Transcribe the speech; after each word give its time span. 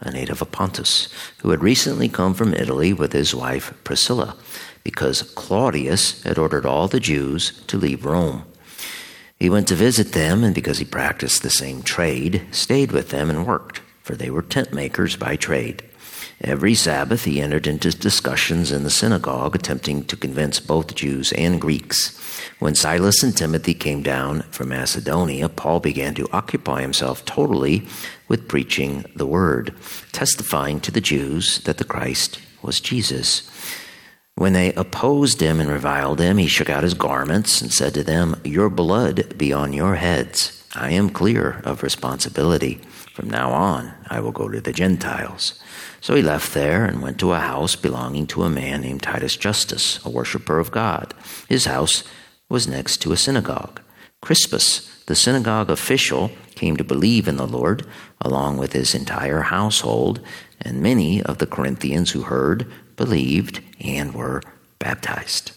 a 0.00 0.10
native 0.10 0.42
of 0.42 0.52
Pontus, 0.52 1.08
who 1.38 1.50
had 1.50 1.62
recently 1.62 2.08
come 2.08 2.34
from 2.34 2.54
Italy 2.54 2.92
with 2.92 3.12
his 3.12 3.34
wife 3.34 3.72
Priscilla, 3.84 4.36
because 4.84 5.22
Claudius 5.22 6.22
had 6.22 6.38
ordered 6.38 6.66
all 6.66 6.88
the 6.88 7.00
Jews 7.00 7.62
to 7.66 7.76
leave 7.76 8.04
Rome. 8.04 8.44
He 9.38 9.50
went 9.50 9.68
to 9.68 9.74
visit 9.74 10.12
them, 10.12 10.44
and 10.44 10.54
because 10.54 10.78
he 10.78 10.84
practiced 10.84 11.42
the 11.42 11.50
same 11.50 11.82
trade, 11.82 12.46
stayed 12.52 12.92
with 12.92 13.10
them 13.10 13.28
and 13.28 13.46
worked, 13.46 13.80
for 14.02 14.14
they 14.14 14.30
were 14.30 14.42
tent 14.42 14.72
makers 14.72 15.16
by 15.16 15.36
trade. 15.36 15.82
Every 16.42 16.74
Sabbath 16.74 17.24
he 17.24 17.40
entered 17.40 17.66
into 17.66 17.90
discussions 17.90 18.70
in 18.70 18.82
the 18.82 18.90
synagogue, 18.90 19.54
attempting 19.54 20.04
to 20.04 20.16
convince 20.16 20.60
both 20.60 20.94
Jews 20.94 21.32
and 21.32 21.60
Greeks. 21.60 22.16
When 22.58 22.74
Silas 22.74 23.22
and 23.22 23.34
Timothy 23.34 23.72
came 23.72 24.02
down 24.02 24.42
from 24.50 24.68
Macedonia, 24.68 25.48
Paul 25.48 25.80
began 25.80 26.14
to 26.14 26.28
occupy 26.32 26.82
himself 26.82 27.24
totally 27.24 27.86
with 28.28 28.48
preaching 28.48 29.06
the 29.16 29.26
word, 29.26 29.74
testifying 30.12 30.78
to 30.80 30.90
the 30.90 31.00
Jews 31.00 31.60
that 31.60 31.78
the 31.78 31.84
Christ 31.84 32.40
was 32.60 32.80
Jesus. 32.80 33.50
When 34.34 34.52
they 34.52 34.74
opposed 34.74 35.40
him 35.40 35.58
and 35.58 35.70
reviled 35.70 36.20
him, 36.20 36.36
he 36.36 36.46
shook 36.46 36.68
out 36.68 36.82
his 36.82 36.92
garments 36.92 37.62
and 37.62 37.72
said 37.72 37.94
to 37.94 38.04
them, 38.04 38.38
Your 38.44 38.68
blood 38.68 39.38
be 39.38 39.54
on 39.54 39.72
your 39.72 39.94
heads. 39.94 40.55
I 40.78 40.90
am 40.90 41.08
clear 41.08 41.62
of 41.64 41.82
responsibility. 41.82 42.74
From 43.14 43.30
now 43.30 43.50
on, 43.50 43.94
I 44.08 44.20
will 44.20 44.30
go 44.30 44.48
to 44.50 44.60
the 44.60 44.74
Gentiles. 44.74 45.58
So 46.02 46.14
he 46.14 46.20
left 46.20 46.52
there 46.52 46.84
and 46.84 47.00
went 47.00 47.18
to 47.20 47.32
a 47.32 47.40
house 47.40 47.76
belonging 47.76 48.26
to 48.28 48.42
a 48.42 48.50
man 48.50 48.82
named 48.82 49.02
Titus 49.02 49.36
Justus, 49.36 50.04
a 50.04 50.10
worshiper 50.10 50.58
of 50.58 50.70
God. 50.70 51.14
His 51.48 51.64
house 51.64 52.04
was 52.50 52.68
next 52.68 52.98
to 52.98 53.12
a 53.12 53.16
synagogue. 53.16 53.80
Crispus, 54.20 55.04
the 55.06 55.14
synagogue 55.14 55.70
official, 55.70 56.30
came 56.54 56.76
to 56.76 56.84
believe 56.84 57.26
in 57.26 57.36
the 57.36 57.46
Lord, 57.46 57.86
along 58.20 58.58
with 58.58 58.74
his 58.74 58.94
entire 58.94 59.42
household, 59.42 60.20
and 60.60 60.82
many 60.82 61.22
of 61.22 61.38
the 61.38 61.46
Corinthians 61.46 62.10
who 62.10 62.22
heard 62.22 62.70
believed 62.96 63.62
and 63.80 64.14
were 64.14 64.42
baptized. 64.78 65.52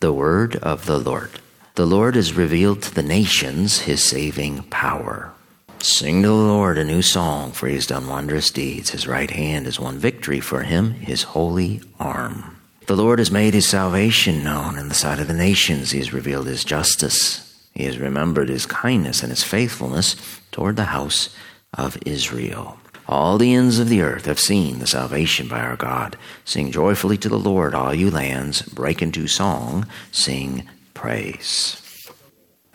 The 0.00 0.12
word 0.14 0.56
of 0.56 0.86
the 0.86 0.98
Lord. 0.98 1.40
The 1.76 1.86
Lord 1.86 2.14
has 2.14 2.32
revealed 2.32 2.80
to 2.82 2.94
the 2.94 3.02
nations 3.02 3.80
his 3.80 4.02
saving 4.02 4.62
power. 4.70 5.30
Sing 5.78 6.22
to 6.22 6.28
the 6.28 6.34
Lord 6.34 6.78
a 6.78 6.84
new 6.86 7.02
song, 7.02 7.52
for 7.52 7.68
he 7.68 7.74
has 7.74 7.86
done 7.86 8.06
wondrous 8.06 8.50
deeds. 8.50 8.90
His 8.90 9.06
right 9.06 9.30
hand 9.30 9.66
has 9.66 9.78
won 9.78 9.98
victory 9.98 10.40
for 10.40 10.62
him, 10.62 10.92
his 10.92 11.24
holy 11.24 11.82
arm. 12.00 12.56
The 12.86 12.96
Lord 12.96 13.18
has 13.18 13.30
made 13.30 13.52
his 13.52 13.68
salvation 13.68 14.42
known 14.42 14.78
in 14.78 14.88
the 14.88 14.94
sight 14.94 15.18
of 15.18 15.28
the 15.28 15.34
nations. 15.34 15.90
He 15.90 15.98
has 15.98 16.14
revealed 16.14 16.46
his 16.46 16.64
justice. 16.64 17.68
He 17.74 17.84
has 17.84 17.98
remembered 17.98 18.48
his 18.48 18.64
kindness 18.64 19.22
and 19.22 19.28
his 19.28 19.44
faithfulness 19.44 20.16
toward 20.52 20.76
the 20.76 20.84
house 20.84 21.36
of 21.74 21.98
Israel. 22.06 22.78
All 23.06 23.36
the 23.36 23.52
ends 23.52 23.78
of 23.78 23.90
the 23.90 24.00
earth 24.00 24.24
have 24.24 24.40
seen 24.40 24.78
the 24.78 24.86
salvation 24.86 25.46
by 25.46 25.60
our 25.60 25.76
God. 25.76 26.16
Sing 26.46 26.72
joyfully 26.72 27.18
to 27.18 27.28
the 27.28 27.38
Lord, 27.38 27.74
all 27.74 27.94
you 27.94 28.10
lands. 28.10 28.62
Break 28.62 29.02
into 29.02 29.28
song. 29.28 29.86
Sing 30.10 30.66
praise. 30.96 32.10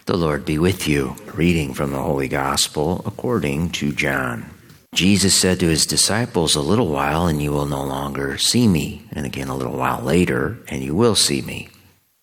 The 0.06 0.16
Lord 0.16 0.46
be 0.46 0.59
with 0.59 0.88
you. 0.88 1.16
Reading 1.34 1.74
from 1.74 1.92
the 1.92 2.02
Holy 2.02 2.28
Gospel 2.28 3.02
according 3.04 3.72
to 3.72 3.92
John. 3.92 4.46
Jesus 4.94 5.34
said 5.34 5.59
to 5.59 5.68
his 5.68 5.88
disciples, 5.88 6.56
A 6.56 6.62
little 6.62 6.88
while, 6.88 7.26
and 7.26 7.42
you 7.42 7.52
will 7.52 7.66
no 7.66 7.84
longer 7.84 8.38
see 8.38 8.68
me. 8.68 9.08
And 9.12 9.26
again, 9.26 9.48
a 9.48 9.56
little 9.56 9.76
while 9.76 10.02
later, 10.02 10.60
and 10.68 10.84
you 10.84 10.94
will 10.94 11.16
see 11.16 11.42
me. 11.42 11.70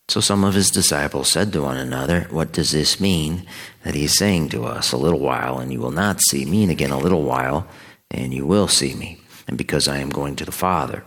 So 0.07 0.21
some 0.21 0.45
of 0.45 0.55
his 0.55 0.71
disciples 0.71 1.33
said 1.33 1.53
to 1.53 1.63
one 1.63 1.77
another, 1.77 2.29
What 2.31 2.53
does 2.53 2.71
this 2.71 3.01
mean 3.01 3.45
that 3.83 3.97
he 3.97 4.05
is 4.05 4.17
saying 4.17 4.51
to 4.51 4.65
us? 4.65 4.93
A 4.93 4.97
little 4.97 5.21
while, 5.21 5.59
and 5.59 5.73
you 5.73 5.81
will 5.81 5.91
not 5.91 6.21
see 6.21 6.45
me, 6.45 6.63
and 6.63 6.71
again 6.71 6.93
a 6.93 6.99
little 6.99 7.25
while, 7.25 7.67
and 8.11 8.33
you 8.33 8.47
will 8.47 8.69
see 8.69 8.95
me, 8.95 9.19
and 9.49 9.59
because 9.59 9.89
I 9.89 9.99
am 9.99 10.11
going 10.11 10.37
to 10.37 10.45
the 10.45 10.53
Father. 10.53 11.05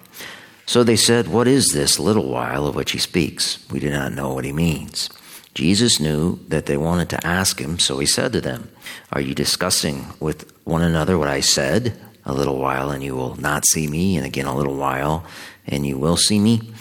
So 0.71 0.85
they 0.85 0.95
said, 0.95 1.27
What 1.27 1.49
is 1.49 1.67
this 1.73 1.99
little 1.99 2.29
while 2.29 2.65
of 2.65 2.75
which 2.75 2.93
he 2.93 2.97
speaks? 2.97 3.59
We 3.69 3.81
do 3.81 3.89
not 3.89 4.13
know 4.13 4.33
what 4.33 4.45
he 4.45 4.53
means. 4.53 5.09
Jesus 5.53 5.99
knew 5.99 6.39
that 6.47 6.65
they 6.65 6.77
wanted 6.77 7.09
to 7.09 7.27
ask 7.27 7.59
him, 7.59 7.77
so 7.77 7.99
he 7.99 8.05
said 8.05 8.31
to 8.31 8.39
them, 8.39 8.71
Are 9.11 9.19
you 9.19 9.35
discussing 9.35 10.05
with 10.21 10.49
one 10.63 10.81
another 10.81 11.17
what 11.17 11.27
I 11.27 11.41
said? 11.41 11.99
A 12.23 12.33
little 12.33 12.57
while, 12.57 12.89
and 12.89 13.03
you 13.03 13.17
will 13.17 13.35
not 13.35 13.65
see 13.65 13.85
me, 13.85 14.15
and 14.15 14.25
again 14.25 14.45
a 14.45 14.55
little 14.55 14.77
while, 14.77 15.25
and 15.67 15.85
you 15.85 15.97
will 15.97 16.15
see 16.15 16.39
me. 16.39 16.71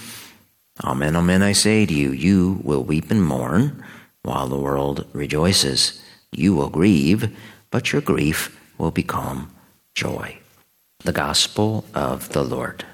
Amen, 0.84 1.16
amen, 1.16 1.42
I 1.42 1.50
say 1.50 1.84
to 1.84 1.92
you, 1.92 2.12
you 2.12 2.60
will 2.62 2.84
weep 2.84 3.10
and 3.10 3.24
mourn 3.24 3.84
while 4.22 4.46
the 4.46 4.56
world 4.56 5.04
rejoices. 5.12 6.00
You 6.30 6.54
will 6.54 6.70
grieve, 6.70 7.36
but 7.72 7.92
your 7.92 8.02
grief 8.02 8.56
will 8.78 8.92
become 8.92 9.52
joy. 9.96 10.38
The 11.00 11.12
Gospel 11.12 11.84
of 11.92 12.28
the 12.28 12.44
Lord. 12.44 12.84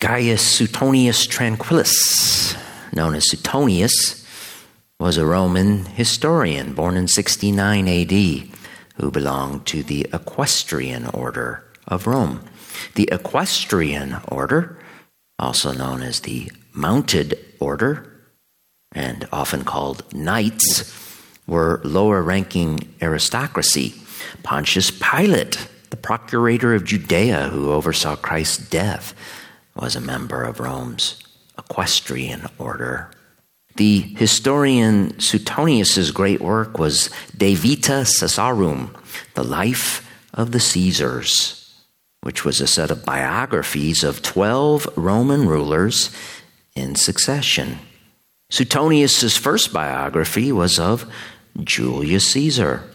Gaius 0.00 0.42
Suetonius 0.42 1.26
Tranquillus, 1.26 2.56
known 2.92 3.14
as 3.14 3.30
Suetonius, 3.30 4.26
was 5.00 5.16
a 5.16 5.26
Roman 5.26 5.84
historian 5.86 6.74
born 6.74 6.96
in 6.96 7.08
69 7.08 7.88
AD 7.88 8.48
who 8.96 9.10
belonged 9.10 9.66
to 9.66 9.82
the 9.82 10.06
Equestrian 10.12 11.06
Order 11.06 11.64
of 11.88 12.06
Rome. 12.06 12.44
The 12.94 13.08
Equestrian 13.10 14.16
Order, 14.28 14.78
also 15.38 15.72
known 15.72 16.02
as 16.02 16.20
the 16.20 16.50
mounted 16.72 17.38
order, 17.58 18.10
and 18.92 19.26
often 19.32 19.64
called 19.64 20.12
knights, 20.12 20.92
were 21.46 21.80
lower 21.84 22.22
ranking 22.22 22.94
aristocracy. 23.00 23.94
Pontius 24.42 24.90
Pilate, 24.90 25.68
the 25.90 25.96
procurator 25.96 26.74
of 26.74 26.84
Judea 26.84 27.48
who 27.48 27.72
oversaw 27.72 28.16
Christ's 28.16 28.68
death, 28.68 29.14
was 29.76 29.96
a 29.96 30.00
member 30.00 30.42
of 30.42 30.60
Rome's 30.60 31.22
equestrian 31.58 32.46
order. 32.58 33.10
The 33.76 34.00
historian 34.00 35.18
Suetonius's 35.18 36.10
great 36.12 36.40
work 36.40 36.78
was 36.78 37.10
De 37.36 37.54
Vita 37.54 38.04
Caesarum, 38.04 38.94
the 39.34 39.42
life 39.42 40.08
of 40.32 40.52
the 40.52 40.60
Caesars, 40.60 41.74
which 42.20 42.44
was 42.44 42.60
a 42.60 42.66
set 42.66 42.90
of 42.90 43.04
biographies 43.04 44.04
of 44.04 44.22
12 44.22 44.96
Roman 44.96 45.48
rulers 45.48 46.10
in 46.76 46.94
succession. 46.94 47.78
Suetonius's 48.50 49.36
first 49.36 49.72
biography 49.72 50.52
was 50.52 50.78
of 50.78 51.10
Julius 51.62 52.28
Caesar. 52.28 52.88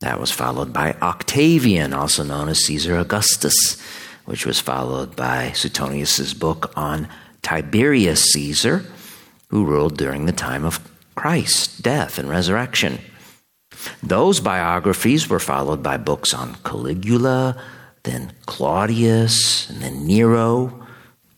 That 0.00 0.20
was 0.20 0.30
followed 0.30 0.72
by 0.72 0.92
Octavian, 1.00 1.92
also 1.92 2.22
known 2.22 2.48
as 2.48 2.64
Caesar 2.66 2.96
Augustus, 2.98 3.82
which 4.28 4.44
was 4.44 4.60
followed 4.60 5.16
by 5.16 5.50
Suetonius's 5.52 6.34
book 6.34 6.70
on 6.76 7.08
Tiberius 7.40 8.24
Caesar, 8.32 8.84
who 9.48 9.64
ruled 9.64 9.96
during 9.96 10.26
the 10.26 10.32
time 10.32 10.66
of 10.66 10.86
Christ's 11.14 11.78
death 11.78 12.18
and 12.18 12.28
resurrection. 12.28 12.98
Those 14.02 14.40
biographies 14.40 15.30
were 15.30 15.38
followed 15.38 15.82
by 15.82 15.96
books 15.96 16.34
on 16.34 16.56
Caligula, 16.56 17.58
then 18.02 18.32
Claudius, 18.44 19.70
and 19.70 19.80
then 19.80 20.06
Nero, 20.06 20.86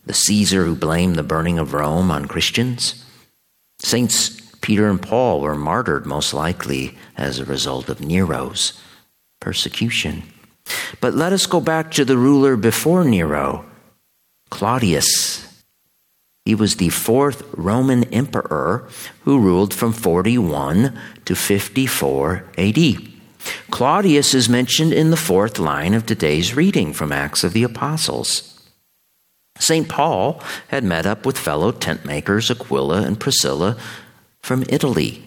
the 0.05 0.13
Caesar 0.13 0.65
who 0.65 0.75
blamed 0.75 1.15
the 1.15 1.23
burning 1.23 1.61
of 1.61 1.73
Rome 1.73 2.11
on 2.11 2.25
Christians. 2.27 3.05
Saints 3.79 4.41
Peter 4.63 4.91
and 4.91 5.01
Paul 5.01 5.41
were 5.41 5.55
martyred 5.55 6.07
most 6.07 6.35
likely 6.35 6.99
as 7.17 7.39
a 7.39 7.45
result 7.45 7.89
of 7.89 8.01
Nero's 8.01 8.83
persecution. 9.39 10.25
But 11.01 11.15
let 11.15 11.33
us 11.33 11.47
go 11.47 11.61
back 11.61 11.91
to 11.93 12.05
the 12.05 12.17
ruler 12.17 12.57
before 12.57 13.05
Nero, 13.05 13.65
Claudius. 14.51 15.47
He 16.45 16.55
was 16.55 16.77
the 16.77 16.91
fourth 16.91 17.43
Roman 17.57 18.05
emperor 18.13 18.89
who 19.25 19.41
ruled 19.41 19.73
from 19.73 19.93
41 19.93 20.99
to 21.25 21.35
54 21.35 22.45
AD. 22.59 22.79
Claudius 23.71 24.35
is 24.35 24.49
mentioned 24.49 24.93
in 24.93 25.11
the 25.11 25.17
fourth 25.17 25.59
line 25.59 25.95
of 25.95 26.05
today's 26.05 26.55
reading 26.55 26.93
from 26.93 27.13
Acts 27.13 27.45
of 27.45 27.53
the 27.53 27.63
Apostles. 27.63 28.61
St. 29.59 29.89
Paul 29.89 30.43
had 30.69 30.85
met 30.85 31.07
up 31.07 31.25
with 31.25 31.39
fellow 31.39 31.73
tent 31.73 32.05
makers 32.05 32.51
Aquila 32.51 33.03
and 33.03 33.21
Priscilla 33.21 33.77
from 34.41 34.65
Italy, 34.69 35.23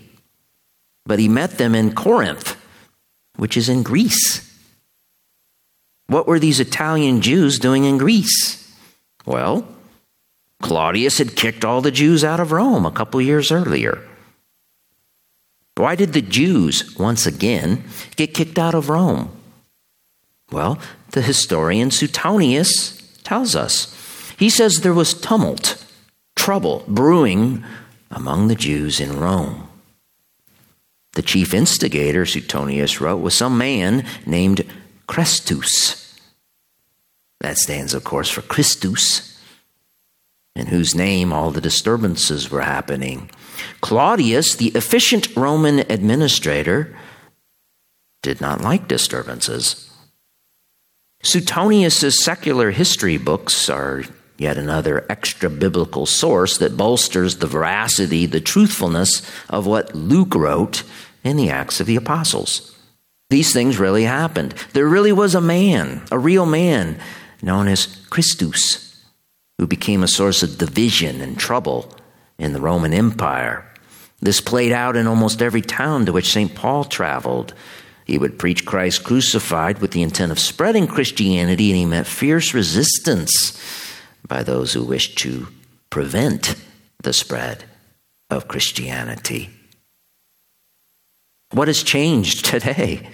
but 1.06 1.20
he 1.20 1.28
met 1.28 1.58
them 1.58 1.76
in 1.76 1.94
Corinth, 1.94 2.56
which 3.36 3.56
is 3.56 3.70
in 3.70 3.84
Greece. 3.84 4.53
What 6.08 6.28
were 6.28 6.40
these 6.40 6.60
Italian 6.60 7.22
Jews 7.22 7.60
doing 7.60 7.86
in 7.86 7.98
Greece? 7.98 8.60
Well, 9.26 9.68
Claudius 10.62 11.18
had 11.18 11.36
kicked 11.36 11.66
all 11.66 11.82
the 11.82 11.92
Jews 11.92 12.24
out 12.24 12.40
of 12.40 12.52
Rome 12.52 12.86
a 12.86 12.92
couple 12.92 13.22
years 13.22 13.52
earlier. 13.52 14.02
Why 15.76 15.96
did 15.96 16.14
the 16.14 16.22
Jews, 16.22 16.96
once 16.98 17.26
again, 17.26 17.84
get 18.16 18.34
kicked 18.34 18.60
out 18.60 18.76
of 18.76 18.90
Rome? 18.90 19.32
Well, 20.52 20.78
the 21.12 21.22
historian 21.22 21.90
Suetonius 21.90 23.02
tells 23.24 23.56
us. 23.56 23.94
He 24.38 24.50
says 24.50 24.78
there 24.78 24.94
was 24.94 25.14
tumult, 25.14 25.84
trouble 26.36 26.84
brewing 26.88 27.64
among 28.12 28.48
the 28.48 28.56
Jews 28.56 29.00
in 29.00 29.20
Rome. 29.20 29.68
The 31.14 31.22
chief 31.22 31.54
instigator, 31.54 32.26
Suetonius 32.26 33.02
wrote, 33.02 33.22
was 33.22 33.36
some 33.36 33.58
man 33.58 34.06
named 34.26 34.66
Chrestus. 35.08 36.00
That 37.42 37.58
stands, 37.58 37.94
of 37.94 38.04
course, 38.04 38.30
for 38.30 38.42
Christus, 38.42 39.38
in 40.56 40.68
whose 40.68 40.96
name 40.96 41.34
all 41.34 41.52
the 41.52 41.62
disturbances 41.62 42.50
were 42.50 42.62
happening. 42.62 43.30
Claudius, 43.82 44.56
the 44.56 44.70
efficient 44.70 45.36
Roman 45.36 45.80
administrator, 45.80 46.96
did 48.22 48.40
not 48.40 48.62
like 48.62 48.88
disturbances. 48.88 49.90
Suetonius' 51.22 52.24
secular 52.24 52.72
history 52.72 53.18
books 53.18 53.70
are 53.70 54.04
yet 54.38 54.58
another 54.58 55.06
extra 55.10 55.50
biblical 55.50 56.06
source 56.06 56.58
that 56.58 56.78
bolsters 56.78 57.38
the 57.38 57.48
veracity, 57.48 58.26
the 58.26 58.42
truthfulness 58.42 59.22
of 59.50 59.66
what 59.66 59.96
Luke 59.96 60.36
wrote 60.36 60.84
in 61.24 61.38
the 61.38 61.50
Acts 61.50 61.80
of 61.80 61.88
the 61.88 61.96
Apostles. 61.96 62.73
These 63.34 63.52
things 63.52 63.80
really 63.80 64.04
happened. 64.04 64.54
There 64.74 64.88
really 64.88 65.12
was 65.12 65.34
a 65.34 65.42
man, 65.42 66.04
a 66.12 66.20
real 66.20 66.46
man, 66.46 67.00
known 67.42 67.68
as 67.68 67.88
Christus, 68.12 69.04
who 69.58 69.66
became 69.66 70.04
a 70.04 70.08
source 70.08 70.44
of 70.44 70.60
division 70.60 71.20
and 71.20 71.36
trouble 71.36 71.92
in 72.38 72.54
the 72.54 72.62
Roman 72.62 72.94
Empire. 72.94 73.68
This 74.22 74.40
played 74.40 74.72
out 74.72 74.96
in 74.96 75.08
almost 75.08 75.42
every 75.42 75.64
town 75.64 76.06
to 76.06 76.14
which 76.14 76.32
St. 76.32 76.54
Paul 76.54 76.84
traveled. 76.84 77.56
He 78.06 78.20
would 78.20 78.38
preach 78.38 78.68
Christ 78.68 79.04
crucified 79.04 79.80
with 79.80 79.94
the 79.94 80.04
intent 80.04 80.32
of 80.32 80.38
spreading 80.38 80.86
Christianity, 80.86 81.72
and 81.72 81.80
he 81.80 81.86
met 81.88 82.06
fierce 82.06 82.54
resistance 82.54 83.60
by 84.28 84.44
those 84.44 84.74
who 84.74 84.84
wished 84.84 85.18
to 85.18 85.48
prevent 85.90 86.54
the 87.02 87.14
spread 87.14 87.64
of 88.30 88.48
Christianity. 88.48 89.50
What 91.54 91.68
has 91.68 91.84
changed 91.84 92.46
today? 92.46 93.08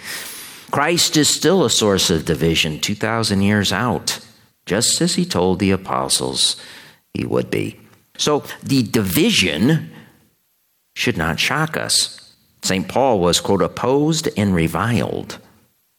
Christ 0.72 1.18
is 1.18 1.30
still 1.30 1.66
a 1.66 1.70
source 1.70 2.10
of 2.10 2.26
division 2.26 2.80
2,000 2.80 3.42
years 3.42 3.74
out, 3.74 4.20
just 4.66 5.02
as 5.02 5.16
he 5.16 5.26
told 5.26 5.60
the 5.60 5.72
apostles 5.72 6.56
he 7.14 7.26
would 7.26 7.50
be. 7.50 7.80
So 8.18 8.44
the 8.62 8.84
division 8.84 9.92
should 10.96 11.18
not 11.18 11.40
shock 11.40 11.76
us. 11.76 12.36
St. 12.62 12.88
Paul 12.88 13.20
was, 13.20 13.40
quote, 13.40 13.62
opposed 13.62 14.30
and 14.38 14.54
reviled. 14.54 15.40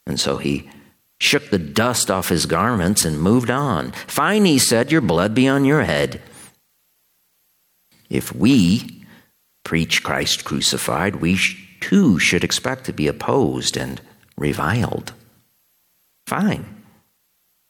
And 0.07 0.21
so 0.21 0.37
he 0.37 0.71
shook 1.19 1.51
the 1.51 1.59
dust 1.59 2.11
off 2.11 2.29
his 2.29 2.47
garments 2.47 3.05
and 3.05 3.21
moved 3.21 3.51
on. 3.51 3.93
Fine, 3.93 4.45
he 4.45 4.59
said, 4.59 4.93
your 4.93 5.01
blood 5.01 5.35
be 5.35 5.49
on 5.49 5.65
your 5.65 5.83
head. 5.83 6.21
If 8.09 8.35
we 8.35 9.05
preach 9.65 10.03
Christ 10.03 10.45
crucified, 10.45 11.17
we 11.17 11.39
too 11.81 12.19
should 12.19 12.45
expect 12.45 12.85
to 12.85 12.93
be 12.93 13.07
opposed 13.09 13.77
and 13.77 14.01
reviled. 14.37 15.13
Fine. 16.27 16.67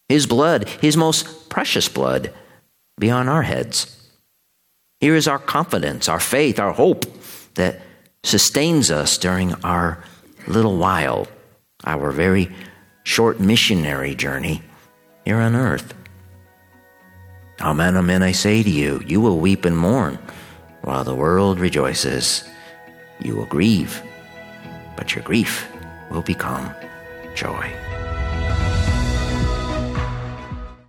His 0.08 0.26
blood, 0.26 0.68
his 0.80 0.96
most 0.96 1.48
precious 1.48 1.88
blood, 1.88 2.32
be 2.98 3.10
on 3.10 3.28
our 3.28 3.42
heads. 3.42 3.96
Here 5.00 5.14
is 5.14 5.28
our 5.28 5.38
confidence, 5.38 6.08
our 6.08 6.20
faith, 6.20 6.58
our 6.58 6.72
hope 6.72 7.06
that 7.54 7.80
sustains 8.22 8.90
us 8.90 9.16
during 9.16 9.54
our 9.64 10.02
little 10.46 10.76
while, 10.76 11.26
our 11.84 12.10
very 12.10 12.50
short 13.04 13.40
missionary 13.40 14.14
journey 14.14 14.62
here 15.24 15.38
on 15.38 15.54
earth. 15.54 15.94
Amen, 17.60 17.96
amen, 17.96 18.22
I 18.22 18.32
say 18.32 18.62
to 18.62 18.70
you, 18.70 19.02
you 19.06 19.20
will 19.20 19.38
weep 19.38 19.64
and 19.64 19.76
mourn 19.76 20.18
while 20.82 21.04
the 21.04 21.14
world 21.14 21.58
rejoices. 21.60 22.44
You 23.20 23.36
will 23.36 23.46
grieve, 23.46 24.02
but 24.96 25.14
your 25.14 25.22
grief 25.24 25.70
will 26.10 26.22
become 26.22 26.74
joy. 27.34 27.89